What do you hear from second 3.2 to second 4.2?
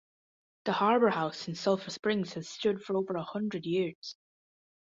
hundred years.